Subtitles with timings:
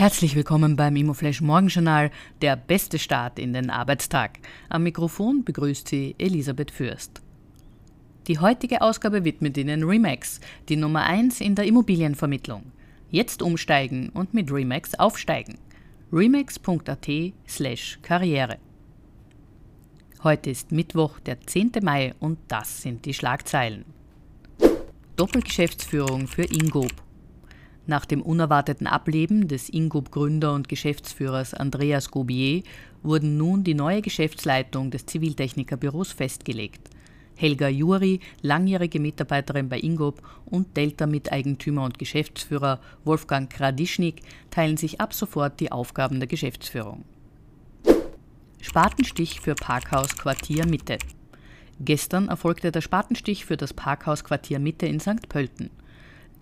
[0.00, 2.10] Herzlich willkommen beim Immoflash Morgenjournal,
[2.40, 4.38] der beste Start in den Arbeitstag.
[4.70, 7.20] Am Mikrofon begrüßt Sie Elisabeth Fürst.
[8.26, 12.72] Die heutige Ausgabe widmet Ihnen Remax, die Nummer 1 in der Immobilienvermittlung.
[13.10, 15.58] Jetzt umsteigen und mit Remax aufsteigen.
[16.10, 17.06] remax.at
[17.46, 18.56] slash Karriere.
[20.24, 21.72] Heute ist Mittwoch, der 10.
[21.82, 23.84] Mai und das sind die Schlagzeilen.
[25.16, 26.90] Doppelgeschäftsführung für Ingob.
[27.90, 32.62] Nach dem unerwarteten Ableben des Ingob-Gründer und Geschäftsführers Andreas Gobier
[33.02, 36.88] wurden nun die neue Geschäftsleitung des Ziviltechnikerbüros festgelegt.
[37.34, 45.12] Helga Juri, langjährige Mitarbeiterin bei Ingob und Delta-Miteigentümer und Geschäftsführer Wolfgang Kradischnik teilen sich ab
[45.12, 47.04] sofort die Aufgaben der Geschäftsführung.
[48.60, 50.98] Spatenstich für Parkhaus Quartier Mitte.
[51.80, 55.28] Gestern erfolgte der Spatenstich für das Parkhaus Quartier Mitte in St.
[55.28, 55.70] Pölten.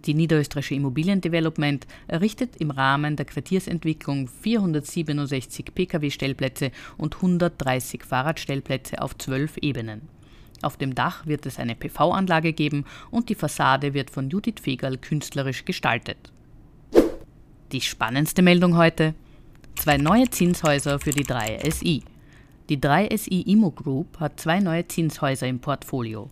[0.04, 9.56] Die Niederösterreichische Immobiliendevelopment errichtet im Rahmen der Quartiersentwicklung 467 Pkw-Stellplätze und 130 Fahrradstellplätze auf zwölf
[9.58, 10.02] Ebenen.
[10.62, 14.98] Auf dem Dach wird es eine PV-Anlage geben und die Fassade wird von Judith Fegerl
[14.98, 16.32] künstlerisch gestaltet.
[17.72, 19.14] Die spannendste Meldung heute:
[19.76, 22.02] Zwei neue Zinshäuser für die 3SI.
[22.68, 26.28] Die 3SI Immo Group hat zwei neue Zinshäuser im Portfolio.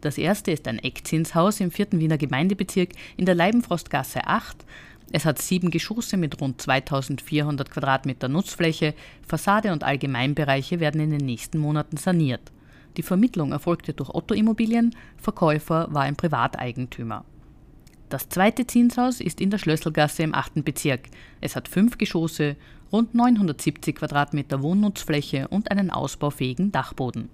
[0.00, 1.88] Das erste ist ein Eckzinshaus im 4.
[1.92, 4.64] Wiener Gemeindebezirk in der Leibenfrostgasse 8.
[5.10, 8.94] Es hat sieben Geschosse mit rund 2400 Quadratmeter Nutzfläche.
[9.26, 12.52] Fassade und Allgemeinbereiche werden in den nächsten Monaten saniert.
[12.96, 17.24] Die Vermittlung erfolgte durch Otto Immobilien, Verkäufer war ein Privateigentümer.
[18.08, 20.64] Das zweite Zinshaus ist in der Schlösselgasse im 8.
[20.64, 21.08] Bezirk.
[21.40, 22.56] Es hat fünf Geschosse,
[22.90, 27.28] rund 970 Quadratmeter Wohnnutzfläche und einen ausbaufähigen Dachboden.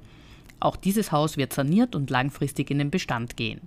[0.61, 3.61] Auch dieses Haus wird saniert und langfristig in den Bestand gehen.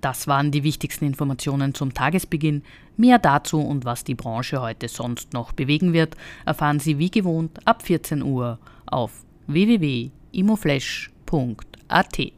[0.00, 2.62] Das waren die wichtigsten Informationen zum Tagesbeginn.
[2.96, 7.66] Mehr dazu und was die Branche heute sonst noch bewegen wird, erfahren Sie wie gewohnt
[7.66, 12.37] ab 14 Uhr auf www.imoflash.at.